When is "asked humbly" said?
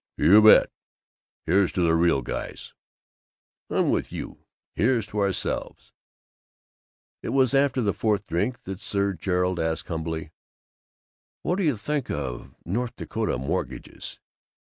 9.59-10.31